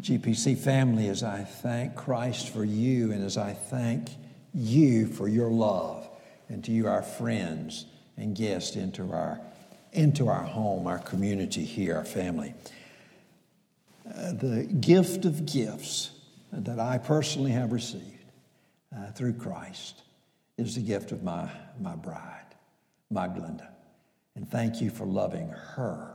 [0.00, 4.10] GPC family, as I thank Christ for you and as I thank
[4.52, 6.08] you for your love,
[6.48, 9.40] and to you, our friends and guests, into our,
[9.92, 12.54] into our home, our community here, our family.
[14.06, 16.10] Uh, the gift of gifts
[16.52, 18.30] that I personally have received
[18.94, 20.02] uh, through Christ
[20.58, 21.50] is the gift of my,
[21.80, 22.54] my bride,
[23.10, 23.68] my Glenda.
[24.36, 26.13] And thank you for loving her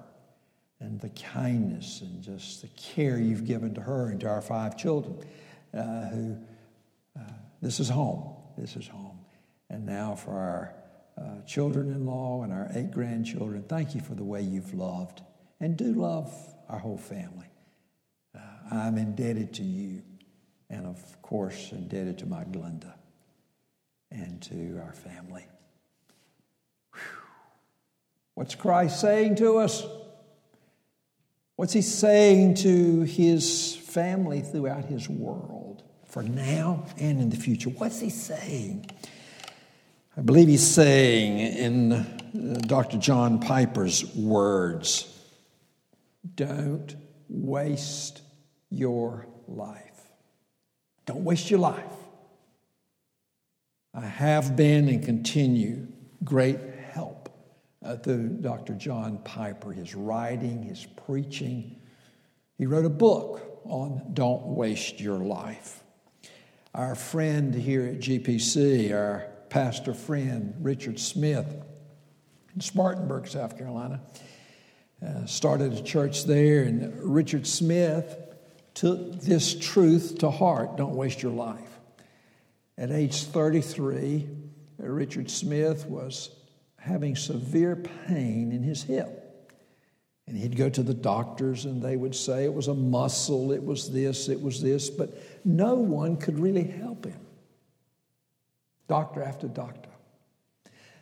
[0.80, 4.78] and the kindness and just the care you've given to her and to our five
[4.78, 5.18] children
[5.74, 6.38] uh, who
[7.18, 7.24] uh,
[7.62, 8.36] this is home.
[8.58, 9.20] This is home.
[9.70, 10.74] And now for our
[11.18, 15.22] uh, children in law and our eight grandchildren, thank you for the way you've loved
[15.60, 16.34] and do love
[16.70, 17.48] our whole family.
[18.36, 18.40] Uh,
[18.72, 20.02] I'm indebted to you,
[20.70, 22.94] and of course, indebted to my Glenda
[24.12, 25.46] and to our family.
[26.94, 27.02] Whew.
[28.36, 29.84] What's Christ saying to us?
[31.60, 37.70] What's he saying to his family throughout his world for now and in the future?
[37.70, 38.90] What's he saying?
[40.16, 42.06] I believe he's saying in uh,
[42.62, 42.96] Dr.
[42.98, 45.14] John Piper's words
[46.34, 46.96] don't
[47.28, 48.22] waste
[48.70, 50.02] your life.
[51.06, 51.84] Don't waste your life.
[53.94, 55.88] I have been and continue
[56.24, 56.58] great
[57.84, 58.74] uh, through Dr.
[58.74, 61.76] John Piper, his writing, his preaching.
[62.58, 65.84] He wrote a book on Don't Waste Your Life.
[66.76, 71.48] Our friend here at GPC, our pastor friend, Richard Smith,
[72.54, 74.02] in Spartanburg, South Carolina,
[75.06, 78.18] uh, started a church there, and Richard Smith
[78.74, 81.80] took this truth to heart don't waste your life.
[82.78, 84.28] At age 33,
[84.78, 86.30] Richard Smith was
[86.80, 89.26] having severe pain in his hip.
[90.28, 93.64] And he'd go to the doctors and they would say it was a muscle, it
[93.64, 95.10] was this, it was this, but
[95.44, 97.20] no one could really help him.
[98.88, 99.90] Doctor after doctor.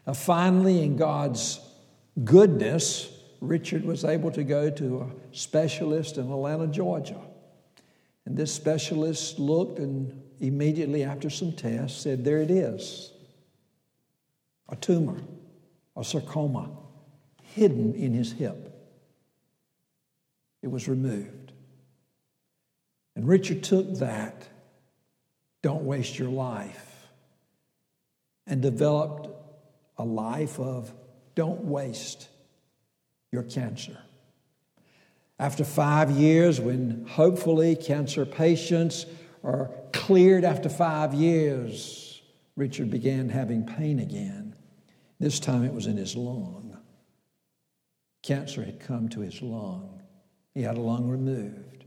[0.06, 1.60] Now, finally, in God's
[2.24, 3.12] goodness,
[3.42, 7.20] Richard was able to go to a specialist in Atlanta, Georgia.
[8.26, 13.12] And this specialist looked and immediately after some tests said, There it is
[14.70, 15.18] a tumor
[15.98, 16.70] a sarcoma
[17.42, 18.74] hidden in his hip.
[20.62, 21.54] It was removed.
[23.16, 24.48] And Richard took that,
[25.64, 27.08] don't waste your life,
[28.46, 29.30] and developed
[29.98, 30.94] a life of
[31.36, 32.30] don't waste
[33.32, 33.98] your cancer.
[35.40, 39.06] After five years, when hopefully cancer patients
[39.44, 42.22] are cleared after five years,
[42.56, 44.47] Richard began having pain again.
[45.20, 46.78] This time it was in his lung.
[48.24, 50.02] Cancer had come to his lung.
[50.54, 51.86] He had a lung removed.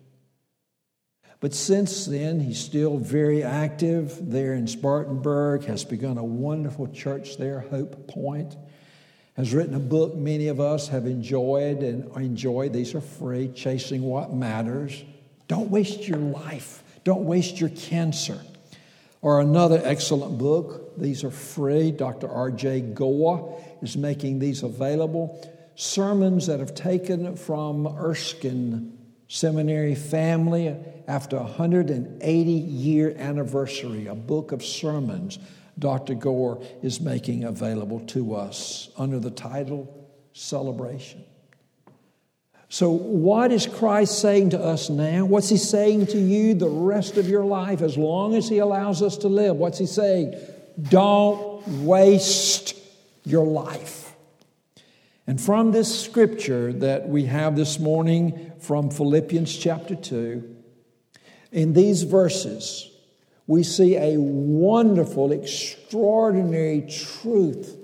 [1.40, 7.38] But since then, he's still very active there in Spartanburg, has begun a wonderful church
[7.38, 8.56] there, Hope Point,
[9.36, 12.74] has written a book many of us have enjoyed and enjoyed.
[12.74, 15.02] These are free, Chasing What Matters.
[15.48, 18.38] Don't waste your life, don't waste your cancer.
[19.22, 21.90] Or another excellent book, these are free.
[21.90, 22.28] Dr.
[22.28, 22.80] R.J.
[22.94, 25.46] Gore is making these available.
[25.74, 28.96] Sermons that have taken from Erskine
[29.28, 35.38] Seminary family after a 180 year anniversary, a book of sermons
[35.78, 36.14] Dr.
[36.14, 39.96] Gore is making available to us under the title
[40.32, 41.24] Celebration.
[42.68, 45.24] So, what is Christ saying to us now?
[45.24, 49.02] What's He saying to you the rest of your life as long as He allows
[49.02, 49.56] us to live?
[49.56, 50.34] What's He saying?
[50.88, 52.76] Don't waste
[53.24, 54.14] your life.
[55.26, 60.56] And from this scripture that we have this morning from Philippians chapter 2,
[61.52, 62.90] in these verses,
[63.46, 67.76] we see a wonderful, extraordinary truth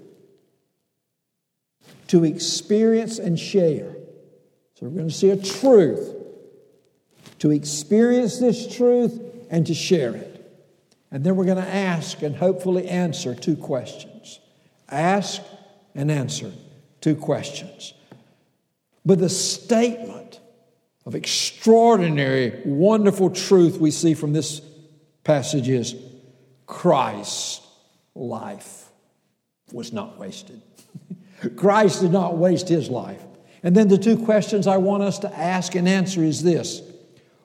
[2.08, 3.96] to experience and share.
[4.74, 6.14] So we're going to see a truth,
[7.40, 9.20] to experience this truth
[9.50, 10.25] and to share it.
[11.10, 14.40] And then we're going to ask and hopefully answer two questions.
[14.88, 15.42] Ask
[15.94, 16.52] and answer
[17.00, 17.94] two questions.
[19.04, 20.40] But the statement
[21.04, 24.60] of extraordinary, wonderful truth we see from this
[25.22, 25.94] passage is
[26.66, 27.60] Christ's
[28.14, 28.88] life
[29.72, 30.60] was not wasted.
[31.56, 33.22] Christ did not waste his life.
[33.62, 36.82] And then the two questions I want us to ask and answer is this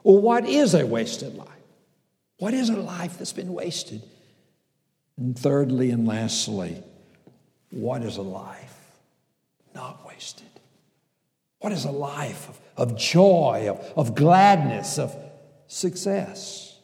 [0.03, 1.47] Well, what is a wasted life?
[2.41, 4.01] What is a life that's been wasted?
[5.15, 6.81] And thirdly and lastly,
[7.69, 8.97] what is a life
[9.75, 10.47] not wasted?
[11.59, 15.15] What is a life of, of joy, of, of gladness, of
[15.67, 16.79] success.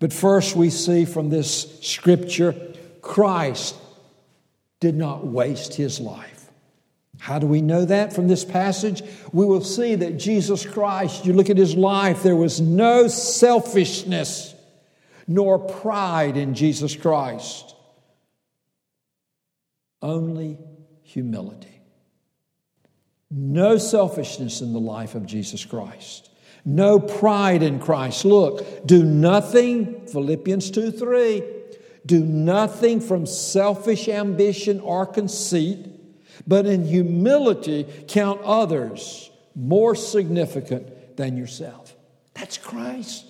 [0.00, 2.56] But first, we see from this scripture
[3.02, 3.76] Christ
[4.80, 6.50] did not waste his life.
[7.20, 9.00] How do we know that from this passage?
[9.32, 14.51] We will see that Jesus Christ, you look at his life, there was no selfishness
[15.26, 17.74] nor pride in Jesus Christ,
[20.00, 20.58] only
[21.02, 21.80] humility.
[23.30, 26.30] No selfishness in the life of Jesus Christ.
[26.64, 28.24] No pride in Christ.
[28.24, 31.42] Look, do nothing, Philippians 2 3,
[32.04, 35.86] do nothing from selfish ambition or conceit,
[36.46, 41.94] but in humility count others more significant than yourself.
[42.34, 43.26] That's Christ.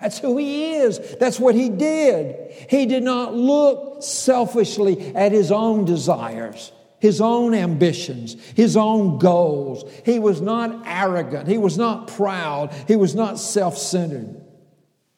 [0.00, 0.98] That's who he is.
[1.18, 2.52] That's what he did.
[2.68, 9.84] He did not look selfishly at his own desires his own ambitions, his own goals.
[10.04, 14.40] He was not arrogant, he was not proud, he was not self centered,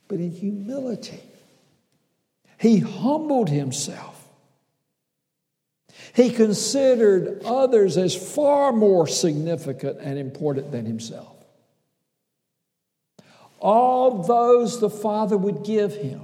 [0.09, 1.21] but in humility.
[2.59, 4.17] He humbled himself.
[6.15, 11.38] He considered others as far more significant and important than himself.
[13.59, 16.23] All those the Father would give him,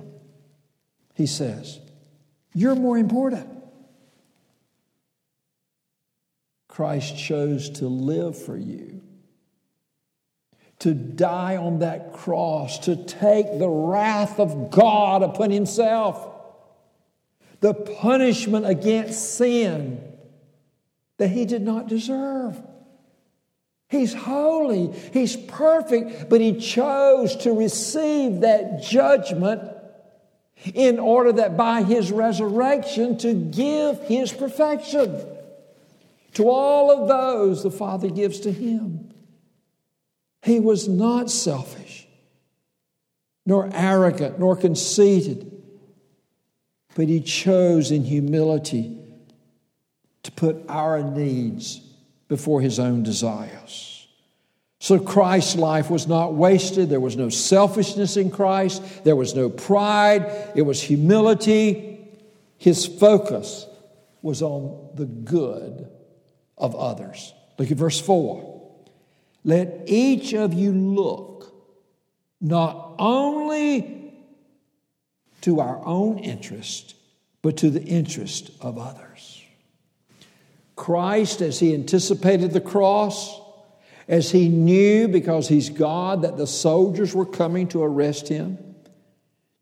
[1.15, 1.81] he says,
[2.55, 3.49] you're more important.
[6.69, 9.01] Christ chose to live for you,
[10.81, 16.29] to die on that cross, to take the wrath of God upon himself,
[17.61, 20.01] the punishment against sin
[21.19, 22.61] that he did not deserve.
[23.95, 29.63] He's holy, he's perfect, but he chose to receive that judgment
[30.75, 35.25] in order that by his resurrection to give his perfection
[36.33, 39.13] to all of those the Father gives to him.
[40.43, 42.09] He was not selfish,
[43.47, 45.53] nor arrogant, nor conceited,
[46.97, 48.99] but he chose in humility
[50.25, 51.84] to put our needs
[52.29, 54.07] before his own desires.
[54.79, 56.91] So Christ's life was not wasted.
[56.91, 58.83] There was no selfishness in Christ.
[59.05, 60.53] There was no pride.
[60.55, 62.07] It was humility.
[62.59, 63.67] His focus
[64.21, 65.89] was on the good
[66.59, 67.33] of others.
[67.59, 68.63] Look at verse 4.
[69.45, 71.55] Let each of you look
[72.41, 74.13] not only
[75.43, 76.95] to our own interest,
[77.43, 79.34] but to the interest of others.
[80.77, 83.41] Christ, as he anticipated the cross,
[84.09, 88.59] as he knew because he's God that the soldiers were coming to arrest him,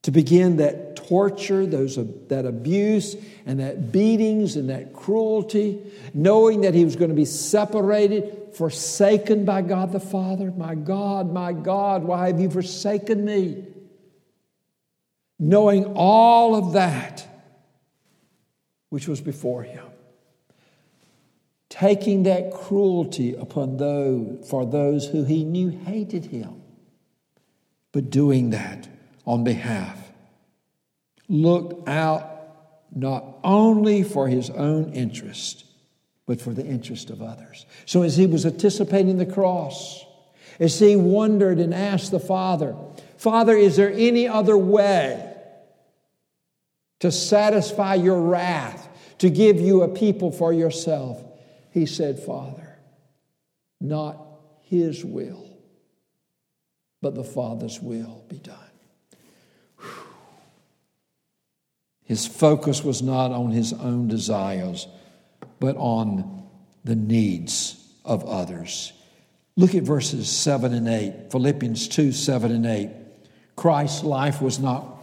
[0.03, 1.97] to begin that torture, those,
[2.29, 3.17] that abuse,
[3.47, 5.81] and that beatings and that cruelty,
[6.15, 10.51] knowing that he was going to be separated, forsaken by God the Father.
[10.51, 13.65] My God, my God, why have you forsaken me?
[15.39, 17.27] Knowing all of that
[18.89, 19.92] which was before him.
[21.73, 26.61] Taking that cruelty upon those for those who he knew hated him,
[27.93, 28.87] but doing that
[29.25, 29.99] on behalf,
[31.31, 32.29] looked out
[32.95, 35.65] not only for his own interest,
[36.27, 37.65] but for the interest of others.
[37.87, 40.05] So as he was anticipating the cross,
[40.61, 42.77] as he wondered and asked the Father,
[43.17, 45.35] Father, is there any other way
[47.01, 51.31] to satisfy your wrath, to give you a people for yourself?
[51.73, 52.79] He said, Father,
[53.81, 54.19] not
[54.63, 55.49] his will,
[57.01, 58.57] but the Father's will be done.
[62.05, 64.87] His focus was not on his own desires,
[65.61, 66.47] but on
[66.85, 68.93] the needs of others.
[69.57, 72.91] Look at verses 7 and 8, Philippians 2 7 and 8.
[73.57, 75.03] Christ's life was not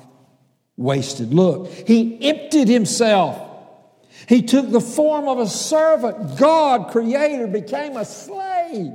[0.78, 1.34] wasted.
[1.34, 3.49] Look, he emptied himself.
[4.28, 6.38] He took the form of a servant.
[6.38, 8.94] God, creator, became a slave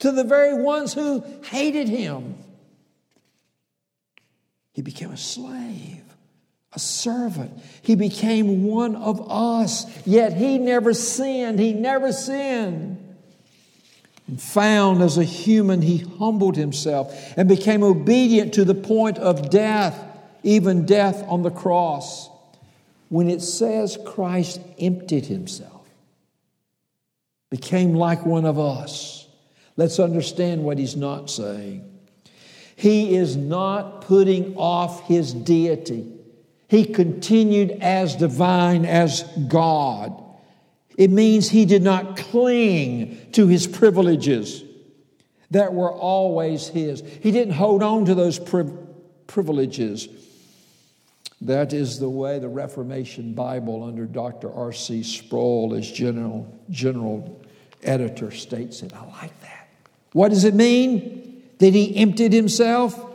[0.00, 2.36] to the very ones who hated him.
[4.72, 6.00] He became a slave
[6.72, 7.52] a servant.
[7.82, 11.58] He became one of us, yet he never sinned.
[11.58, 12.96] He never sinned.
[14.28, 19.50] And found as a human, he humbled himself and became obedient to the point of
[19.50, 20.00] death,
[20.44, 22.29] even death on the cross.
[23.10, 25.86] When it says Christ emptied himself,
[27.50, 29.28] became like one of us,
[29.76, 31.84] let's understand what he's not saying.
[32.76, 36.10] He is not putting off his deity.
[36.68, 40.24] He continued as divine as God.
[40.96, 44.64] It means he did not cling to his privileges.
[45.50, 47.02] that were always His.
[47.22, 48.70] He didn't hold on to those pri-
[49.26, 50.08] privileges.
[51.42, 54.52] That is the way the Reformation Bible under Dr.
[54.52, 55.02] R.C.
[55.02, 57.40] Sproul as general, general
[57.82, 58.92] editor states it.
[58.94, 59.68] I like that.
[60.12, 61.42] What does it mean?
[61.58, 63.06] That he emptied himself?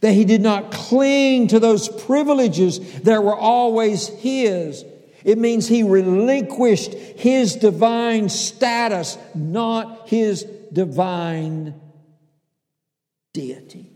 [0.00, 4.84] That he did not cling to those privileges that were always his.
[5.24, 11.80] It means he relinquished his divine status, not his divine
[13.32, 13.91] deity.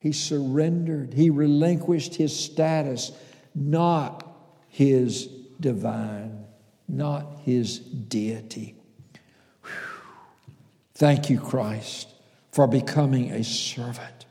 [0.00, 3.12] He surrendered, he relinquished his status,
[3.54, 4.24] not
[4.68, 5.26] his
[5.60, 6.44] divine,
[6.86, 8.76] not his deity.
[9.62, 9.70] Whew.
[10.94, 12.08] Thank you, Christ,
[12.52, 14.26] for becoming a servant,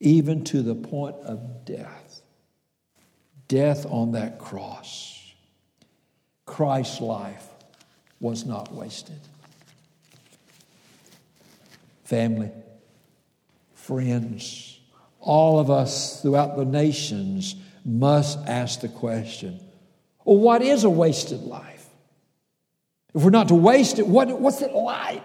[0.00, 2.20] even to the point of death.
[3.46, 5.14] Death on that cross.
[6.44, 7.46] Christ's life
[8.20, 9.20] was not wasted.
[12.04, 12.50] Family,
[13.74, 14.77] friends,
[15.20, 19.60] all of us throughout the nations must ask the question
[20.24, 21.86] well, what is a wasted life?
[23.14, 25.22] If we're not to waste it, what, what's it like?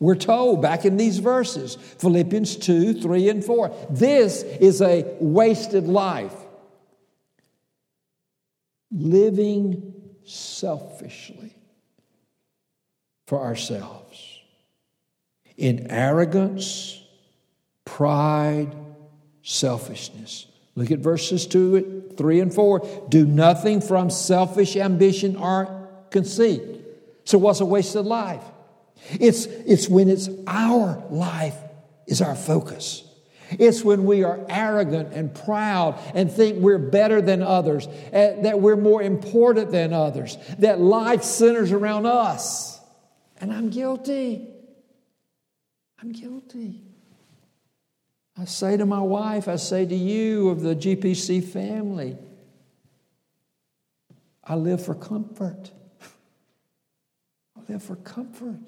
[0.00, 3.86] We're told back in these verses, Philippians 2, 3, and 4.
[3.88, 6.34] This is a wasted life.
[8.90, 9.94] Living
[10.24, 11.56] selfishly
[13.26, 14.40] for ourselves
[15.56, 17.02] in arrogance,
[17.84, 18.74] pride,
[19.46, 20.46] selfishness.
[20.74, 23.06] Look at verses 2, 3, and 4.
[23.08, 26.62] Do nothing from selfish ambition or conceit.
[27.24, 28.42] So, what's a wasted life?
[29.10, 31.54] It's, it's when it's our life
[32.06, 33.04] is our focus.
[33.50, 38.60] It's when we are arrogant and proud and think we're better than others, eh, that
[38.60, 42.80] we're more important than others, that life centers around us.
[43.40, 44.48] And I'm guilty.
[46.00, 46.85] I'm guilty.
[48.38, 52.18] I say to my wife, I say to you of the GPC family,
[54.44, 55.70] I live for comfort.
[57.56, 58.60] I live for comfort.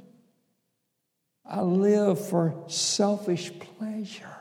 [1.44, 4.36] I live for selfish pleasure.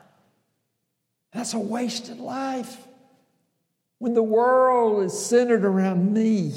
[1.33, 2.87] That's a wasted life
[3.99, 6.53] when the world is centered around me.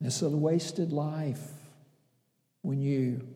[0.00, 1.42] It's a wasted life
[2.62, 3.26] when you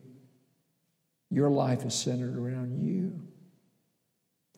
[1.29, 3.21] your life is centered around you,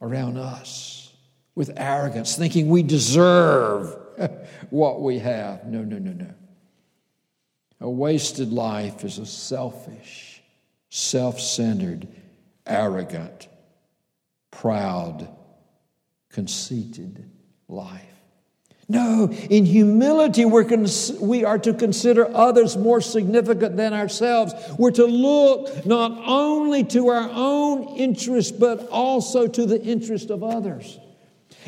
[0.02, 1.14] around us,
[1.56, 3.98] with arrogance, thinking we deserve
[4.70, 5.66] what we have.
[5.66, 6.34] No, no, no, no.
[7.80, 10.42] A wasted life is a selfish,
[10.90, 12.08] self centered,
[12.66, 13.48] arrogant,
[14.52, 15.30] proud,
[16.30, 17.30] conceited
[17.68, 18.17] life.
[18.90, 24.54] No, in humility, we're cons- we are to consider others more significant than ourselves.
[24.78, 30.42] We're to look not only to our own interest, but also to the interest of
[30.42, 31.00] others.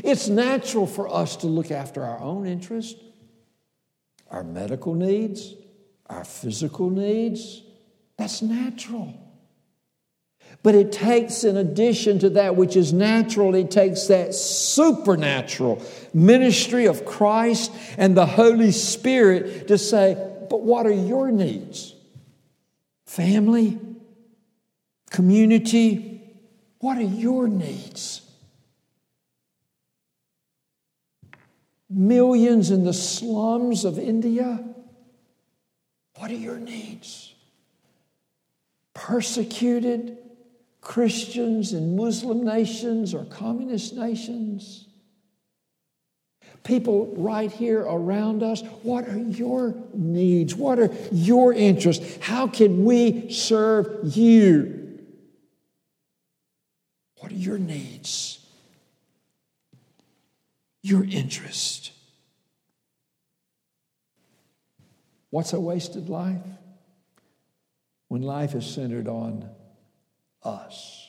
[0.01, 2.95] It's natural for us to look after our own interest,
[4.31, 5.55] our medical needs,
[6.05, 7.63] our physical needs.
[8.17, 9.13] That's natural.
[10.61, 15.81] But it takes, in addition to that which is natural, it takes that supernatural
[16.13, 20.15] ministry of Christ and the Holy Spirit to say,
[20.49, 21.95] but what are your needs?
[23.05, 23.79] Family?
[25.09, 26.21] Community?
[26.79, 28.21] What are your needs?
[31.89, 34.63] Millions in the slums of India?
[36.17, 37.33] What are your needs?
[38.93, 40.17] Persecuted?
[40.81, 44.85] Christians in Muslim nations or communist nations.
[46.63, 50.55] People right here around us, what are your needs?
[50.55, 52.17] What are your interests?
[52.21, 54.99] How can we serve you?
[57.19, 58.45] What are your needs?
[60.81, 61.91] Your interest?
[65.29, 66.41] What's a wasted life?
[68.07, 69.49] When life is centered on
[70.43, 71.07] us.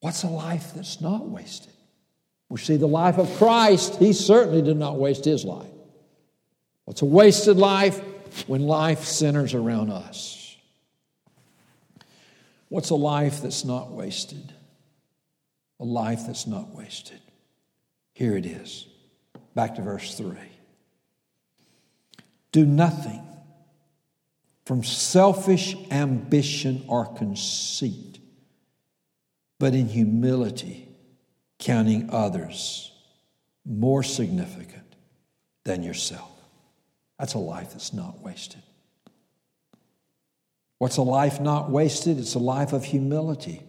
[0.00, 1.72] What's a life that's not wasted?
[2.48, 3.96] We see the life of Christ.
[3.96, 5.66] He certainly did not waste his life.
[6.84, 8.00] What's a wasted life?
[8.46, 10.56] When life centers around us.
[12.68, 14.52] What's a life that's not wasted?
[15.80, 17.20] A life that's not wasted.
[18.12, 18.86] Here it is.
[19.54, 20.36] Back to verse 3.
[22.52, 23.22] Do nothing
[24.66, 28.18] from selfish ambition or conceit,
[29.60, 30.88] but in humility,
[31.60, 32.92] counting others
[33.64, 34.96] more significant
[35.64, 36.30] than yourself.
[37.18, 38.62] That's a life that's not wasted.
[40.78, 42.18] What's a life not wasted?
[42.18, 43.62] It's a life of humility.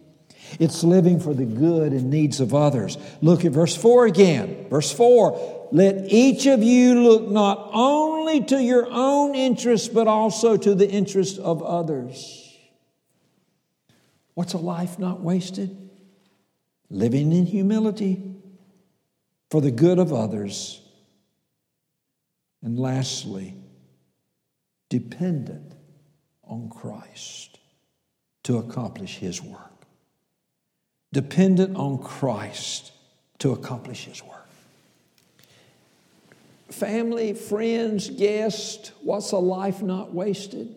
[0.58, 2.98] It's living for the good and needs of others.
[3.20, 4.66] Look at verse 4 again.
[4.68, 10.56] Verse 4 Let each of you look not only to your own interests, but also
[10.56, 12.44] to the interests of others.
[14.34, 15.76] What's a life not wasted?
[16.90, 18.22] Living in humility
[19.50, 20.80] for the good of others.
[22.62, 23.54] And lastly,
[24.88, 25.74] dependent
[26.44, 27.58] on Christ
[28.44, 29.77] to accomplish His work.
[31.12, 32.92] Dependent on Christ
[33.38, 34.48] to accomplish His work.
[36.70, 40.74] Family, friends, guests, what's a life not wasted?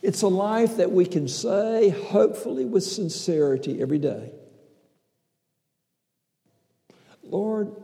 [0.00, 4.32] It's a life that we can say, hopefully with sincerity, every day
[7.32, 7.74] Lord,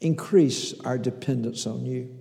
[0.00, 2.19] increase our dependence on you.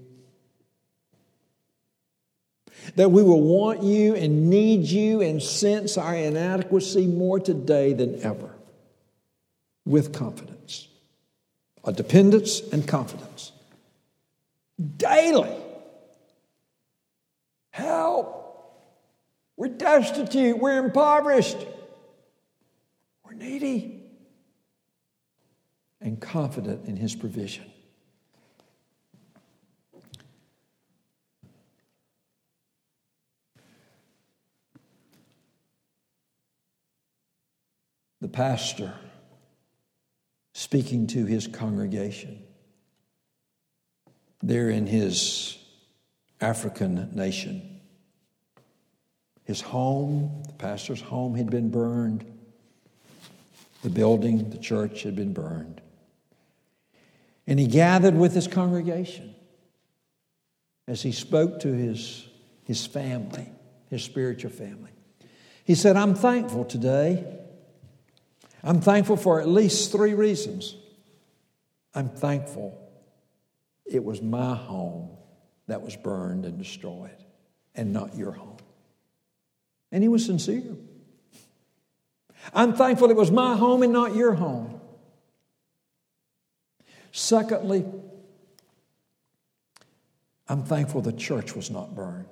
[2.99, 8.21] That we will want you and need you and sense our inadequacy more today than
[8.23, 8.53] ever
[9.85, 10.89] with confidence.
[11.85, 13.53] A dependence and confidence.
[14.97, 15.55] Daily.
[17.71, 18.75] Help.
[19.55, 20.57] We're destitute.
[20.57, 21.65] We're impoverished.
[23.23, 24.03] We're needy.
[26.01, 27.71] And confident in His provision.
[38.29, 38.93] The pastor
[40.53, 42.39] speaking to his congregation
[44.43, 45.57] there in his
[46.39, 47.81] African nation.
[49.45, 52.23] His home, the pastor's home, had been burned.
[53.81, 55.81] The building, the church had been burned.
[57.47, 59.33] And he gathered with his congregation
[60.87, 62.27] as he spoke to his,
[62.63, 63.49] his family,
[63.89, 64.91] his spiritual family.
[65.63, 67.39] He said, I'm thankful today
[68.63, 70.75] I'm thankful for at least three reasons.
[71.93, 72.77] I'm thankful
[73.85, 75.09] it was my home
[75.67, 77.23] that was burned and destroyed
[77.75, 78.57] and not your home.
[79.91, 80.75] And he was sincere.
[82.53, 84.79] I'm thankful it was my home and not your home.
[87.11, 87.85] Secondly,
[90.47, 92.25] I'm thankful the church was not burned.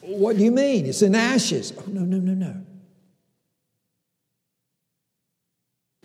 [0.00, 0.86] What do you mean?
[0.86, 1.72] It's in ashes.
[1.76, 2.64] Oh, no, no, no, no.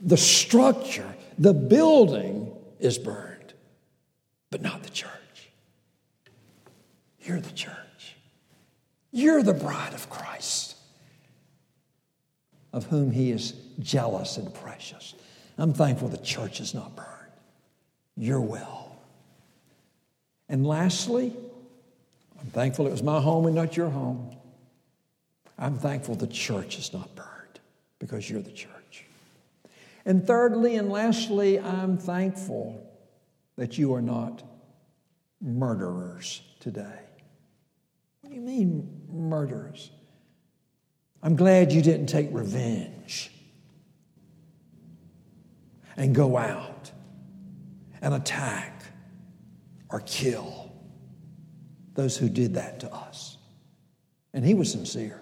[0.01, 3.53] The structure, the building is burned,
[4.49, 5.11] but not the church.
[7.21, 8.15] You're the church.
[9.11, 10.75] You're the bride of Christ,
[12.71, 15.15] of whom he is jealous and precious.
[15.57, 17.07] I'm thankful the church is not burned.
[18.15, 18.97] You're well.
[20.47, 21.35] And lastly,
[22.39, 24.35] I'm thankful it was my home and not your home.
[25.57, 27.59] I'm thankful the church is not burned
[27.99, 28.78] because you're the church.
[30.09, 32.83] And thirdly and lastly, I'm thankful
[33.57, 34.41] that you are not
[35.39, 36.99] murderers today.
[38.21, 39.91] What do you mean, murderers?
[41.21, 43.29] I'm glad you didn't take revenge
[45.95, 46.89] and go out
[48.01, 48.81] and attack
[49.91, 50.71] or kill
[51.93, 53.37] those who did that to us.
[54.33, 55.21] And he was sincere.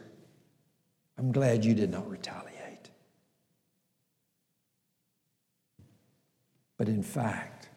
[1.17, 2.36] I'm glad you did not retaliate.
[6.77, 7.69] But in fact,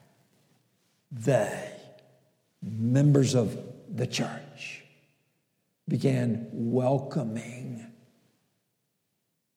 [1.10, 1.72] they,
[2.62, 3.58] members of
[3.88, 4.84] the church,
[5.88, 7.86] began welcoming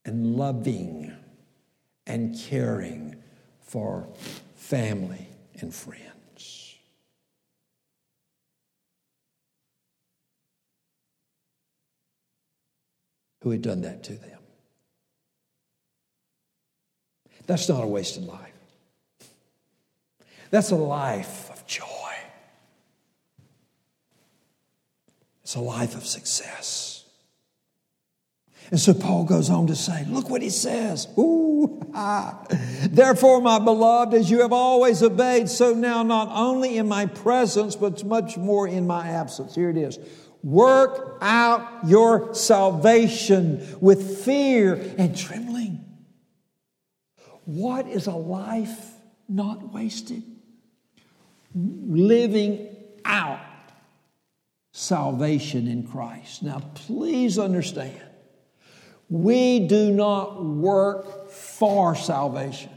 [0.05, 1.13] and loving
[2.07, 3.15] and caring
[3.61, 4.07] for
[4.55, 5.27] family
[5.59, 6.75] and friends.
[13.41, 14.39] Who had done that to them.
[17.45, 18.52] That's not a wasted life.
[20.53, 22.13] That's a life of joy.
[25.41, 27.05] It's a life of success.
[28.69, 31.07] And so Paul goes on to say, look what he says.
[31.17, 32.45] Ooh, ah.
[32.83, 37.75] Therefore, my beloved, as you have always obeyed, so now not only in my presence,
[37.75, 39.55] but much more in my absence.
[39.55, 39.97] Here it is.
[40.43, 45.83] Work out your salvation with fear and trembling.
[47.45, 48.91] What is a life
[49.27, 50.21] not wasted?
[51.55, 53.39] Living out
[54.71, 56.43] salvation in Christ.
[56.43, 58.01] Now, please understand,
[59.09, 62.71] we do not work for salvation.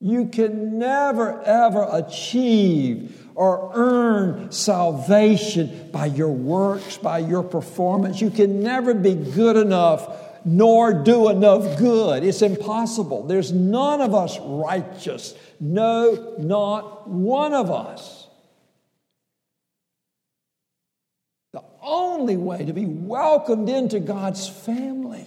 [0.00, 8.20] You can never, ever achieve or earn salvation by your works, by your performance.
[8.20, 12.24] You can never be good enough nor do enough good.
[12.24, 13.26] It's impossible.
[13.26, 15.34] There's none of us righteous.
[15.58, 18.26] No, not one of us.
[21.52, 25.26] The only way to be welcomed into God's family,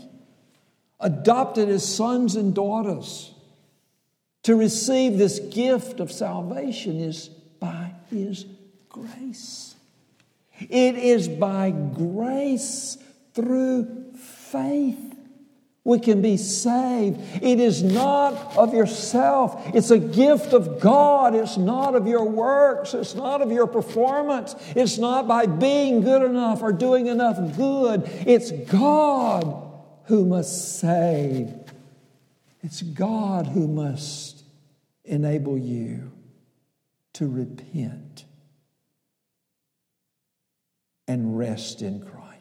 [0.99, 3.31] adopted as sons and daughters,
[4.43, 8.45] to receive this gift of salvation is by His
[8.89, 9.75] grace.
[10.59, 12.97] It is by grace
[13.33, 14.02] through
[14.53, 15.13] faith
[15.85, 17.19] we can be saved.
[17.43, 19.61] It is not of yourself.
[19.75, 21.35] It's a gift of God.
[21.35, 22.93] It's not of your works.
[22.93, 24.55] It's not of your performance.
[24.77, 28.03] It's not by being good enough or doing enough good.
[28.25, 29.71] It's God
[30.05, 31.53] who must save.
[32.61, 34.43] It's God who must
[35.03, 36.13] enable you
[37.13, 38.23] to repent
[41.09, 42.32] and rest in Christ.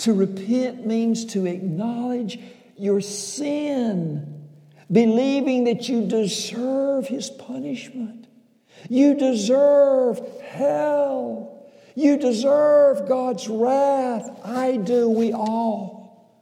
[0.00, 2.38] To repent means to acknowledge
[2.78, 4.48] your sin,
[4.90, 8.26] believing that you deserve His punishment.
[8.88, 11.70] You deserve hell.
[11.94, 14.30] You deserve God's wrath.
[14.42, 16.32] I do, we all.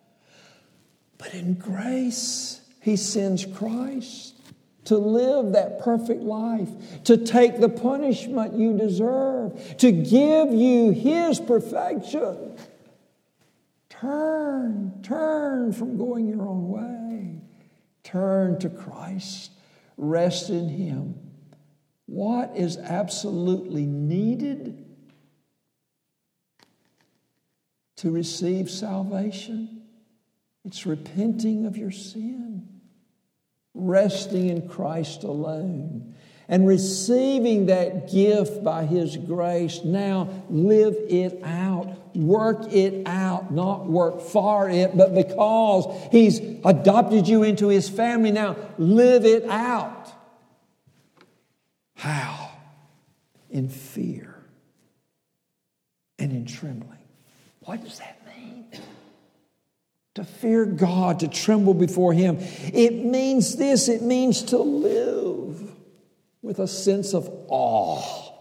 [1.19, 4.37] But in grace, He sends Christ
[4.85, 6.69] to live that perfect life,
[7.05, 12.48] to take the punishment you deserve, to give you His perfection.
[14.01, 17.41] Turn, turn from going your own way.
[18.05, 19.53] Turn to Christ.
[19.97, 21.15] Rest in Him.
[22.07, 24.85] What is absolutely needed
[27.97, 29.83] to receive salvation?
[30.65, 32.79] It's repenting of your sin
[33.79, 36.15] resting in Christ alone
[36.49, 39.81] and receiving that gift by His grace.
[39.85, 42.08] Now live it out.
[42.15, 48.31] Work it out, not work for it, but because He's adopted you into His family,
[48.31, 50.13] now live it out.
[51.95, 52.51] How?
[53.51, 54.35] In fear
[56.19, 56.99] and in trembling.
[57.61, 58.67] What does that mean?
[60.19, 62.39] to fear God, to tremble before Him.
[62.41, 65.73] It means this it means to live
[66.43, 68.33] with a sense of awe,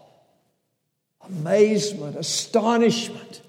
[1.24, 3.42] amazement, astonishment.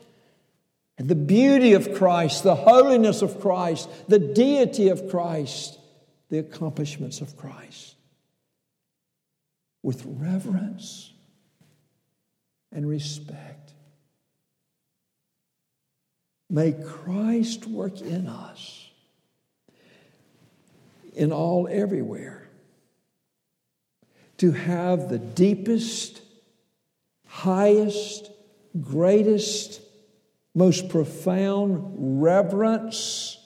[1.00, 5.80] The beauty of Christ, the holiness of Christ, the deity of Christ,
[6.30, 7.96] the accomplishments of Christ.
[9.82, 11.14] With reverence
[12.74, 13.74] and respect.
[16.50, 18.90] May Christ work in us
[21.14, 22.50] in all everywhere
[24.38, 26.22] to have the deepest,
[27.28, 28.32] highest,
[28.82, 29.82] greatest,
[30.56, 33.38] most profound reverence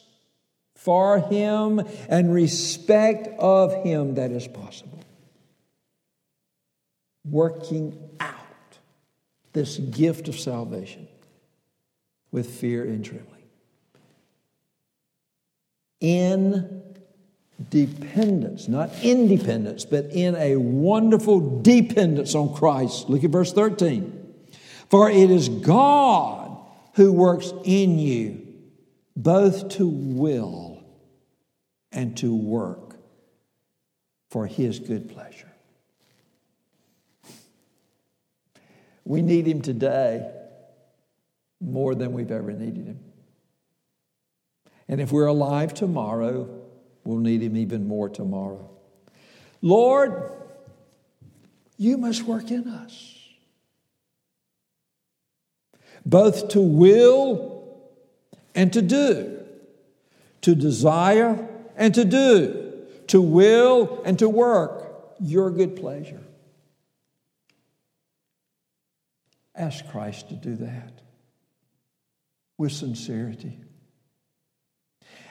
[0.75, 4.99] for Him and respect of Him that is possible.
[7.29, 8.35] Working out
[9.53, 11.07] this gift of salvation
[12.31, 13.29] with fear and trembling.
[16.01, 16.83] In
[17.69, 23.09] dependence, not independence, but in a wonderful dependence on Christ.
[23.09, 24.19] Look at verse 13.
[24.89, 26.42] For it is God
[26.93, 28.47] who works in you
[29.15, 30.83] both to will
[31.91, 32.95] and to work
[34.29, 35.51] for his good pleasure.
[39.05, 40.31] We need him today
[41.63, 42.99] more than we've ever needed Him.
[44.87, 46.61] And if we're alive tomorrow,
[47.03, 48.69] we'll need Him even more tomorrow.
[49.61, 50.31] Lord,
[51.77, 53.22] you must work in us,
[56.05, 57.81] both to will
[58.55, 59.39] and to do,
[60.41, 66.21] to desire and to do, to will and to work your good pleasure.
[69.55, 70.91] Ask Christ to do that
[72.57, 73.59] with sincerity.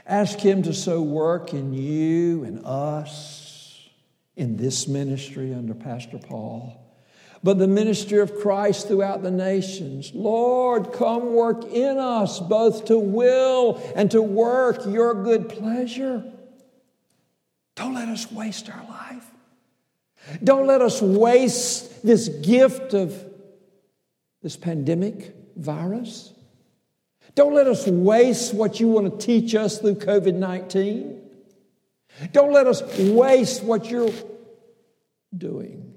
[0.07, 3.89] Ask Him to so work in you and us
[4.37, 6.82] in this ministry under Pastor Paul,
[7.43, 10.13] but the ministry of Christ throughout the nations.
[10.15, 16.25] Lord, come work in us both to will and to work your good pleasure.
[17.75, 19.25] Don't let us waste our life.
[20.45, 23.13] Don't let us waste this gift of
[24.41, 26.33] this pandemic virus.
[27.35, 31.19] Don't let us waste what you want to teach us through COVID 19.
[32.31, 34.13] Don't let us waste what you're
[35.37, 35.92] doing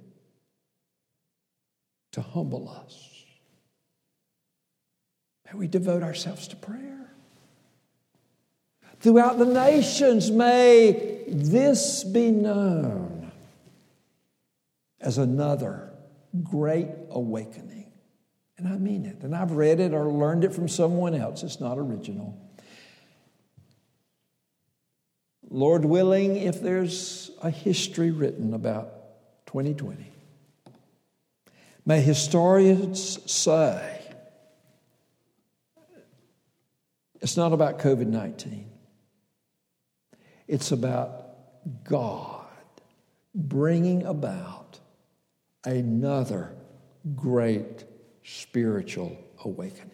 [2.16, 3.26] to humble us.
[5.46, 7.12] May we devote ourselves to prayer.
[9.02, 13.34] Throughout the nations, may this be known
[15.02, 15.92] as another
[16.42, 17.92] great awakening.
[18.58, 19.18] And I mean it.
[19.24, 21.44] And I've read it or learned it from someone else.
[21.44, 22.42] It's not original.
[25.50, 30.15] Lord willing, if there's a history written about 2020,
[31.86, 34.02] may historians say
[37.22, 38.70] it's not about COVID 19,
[40.48, 42.46] it's about God
[43.34, 44.80] bringing about
[45.64, 46.56] another
[47.16, 47.84] great
[48.24, 49.92] spiritual awakening.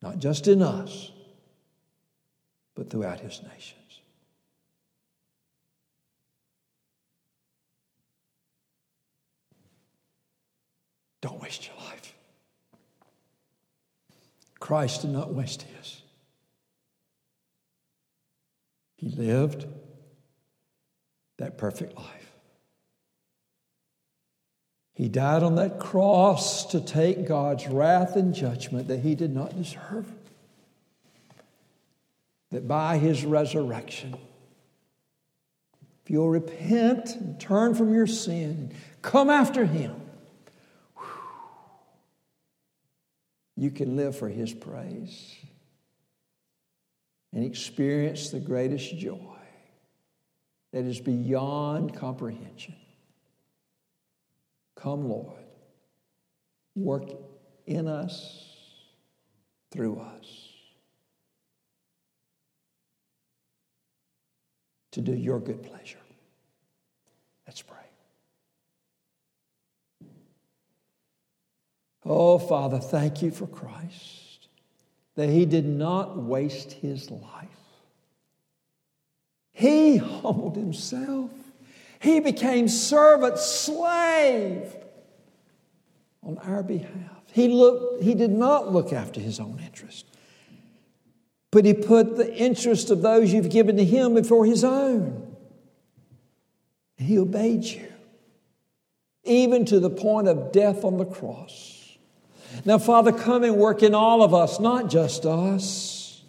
[0.00, 1.12] Not just in us,
[2.74, 3.78] but throughout his nation.
[11.22, 12.14] Don't waste your life.
[14.60, 16.02] Christ did not waste his.
[18.96, 19.66] He lived
[21.38, 22.32] that perfect life.
[24.94, 29.56] He died on that cross to take God's wrath and judgment that he did not
[29.56, 30.06] deserve.
[32.50, 34.14] That by his resurrection,
[36.04, 40.01] if you'll repent and turn from your sin, come after him,
[43.62, 45.36] you can live for His praise
[47.32, 49.36] and experience the greatest joy
[50.72, 52.74] that is beyond comprehension.
[54.74, 55.44] Come, Lord,
[56.74, 57.04] work
[57.64, 58.48] in us,
[59.70, 60.48] through us,
[64.90, 66.00] to do your good pleasure.
[67.46, 67.81] Let's pray.
[72.04, 74.48] Oh, Father, thank you for Christ,
[75.14, 77.48] that he did not waste his life.
[79.52, 81.30] He humbled himself.
[82.00, 84.74] He became servant, slave
[86.22, 87.22] on our behalf.
[87.32, 90.06] He, looked, he did not look after his own interest,
[91.52, 95.36] but he put the interest of those you've given to him before his own.
[96.96, 97.86] He obeyed you,
[99.22, 101.81] even to the point of death on the cross.
[102.64, 106.22] Now, Father, come and work in all of us, not just us,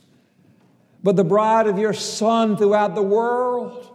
[1.04, 3.90] but the bride of your Son throughout the world.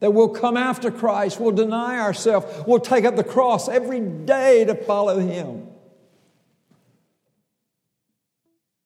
[0.00, 4.64] That we'll come after Christ, we'll deny ourselves, we'll take up the cross every day
[4.64, 5.66] to follow Him.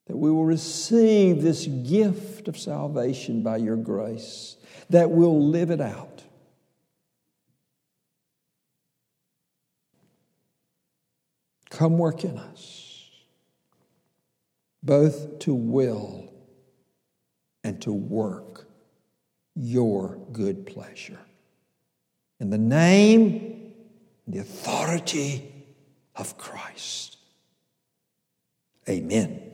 [0.07, 4.57] That we will receive this gift of salvation by your grace,
[4.89, 6.24] that we'll live it out.
[11.75, 13.09] Come work in us,
[14.81, 16.33] both to will
[17.65, 18.69] and to work
[19.55, 21.19] your good pleasure.
[22.39, 23.73] In the name,
[24.25, 25.51] the authority
[26.15, 27.17] of Christ.
[28.87, 29.51] Amen.